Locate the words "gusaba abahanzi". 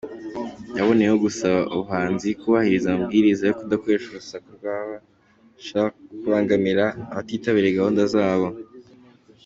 1.25-2.27